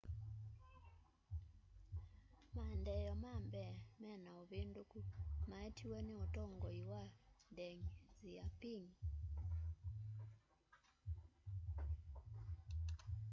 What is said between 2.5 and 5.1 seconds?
maendeeo ma mbee me na uvinduku